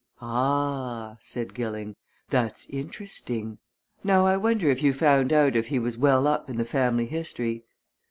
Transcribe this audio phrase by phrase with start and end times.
[0.19, 1.95] "Ah!" said Gilling.
[2.31, 3.59] "That's interesting.
[4.03, 7.05] Now I wonder if you found out if he was well up in the family
[7.05, 7.65] history?"